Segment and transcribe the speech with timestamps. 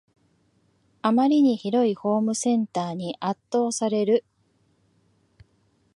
[1.03, 4.25] あまりに広いホームセンターに圧倒される